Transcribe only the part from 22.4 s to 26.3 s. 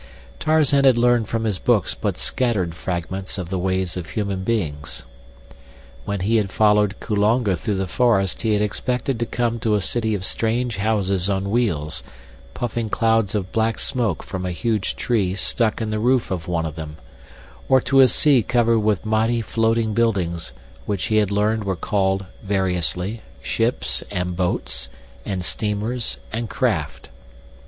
variously, ships and boats and steamers